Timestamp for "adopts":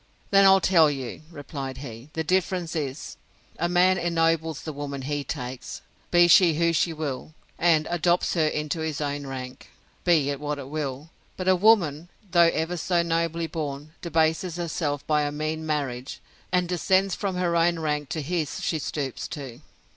7.87-8.33